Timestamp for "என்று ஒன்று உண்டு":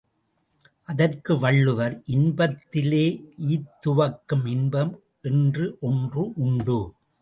5.21-6.79